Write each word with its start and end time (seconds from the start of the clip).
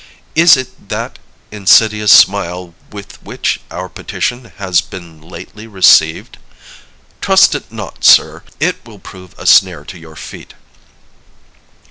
Is 0.33 0.57
it 0.57 0.89
that 0.89 1.19
insidious 1.51 2.11
smile 2.11 2.73
with 2.91 3.21
which 3.21 3.61
our 3.69 3.87
petition 3.87 4.45
has 4.57 4.81
been 4.81 5.21
lately 5.21 5.67
received? 5.67 6.39
Trust 7.21 7.53
it 7.53 7.71
not, 7.71 8.03
sir; 8.03 8.41
it 8.59 8.77
will 8.83 8.97
prove 8.97 9.35
a 9.37 9.45
snare 9.45 9.85
to 9.85 9.99
your 9.99 10.15
feet. 10.15 10.55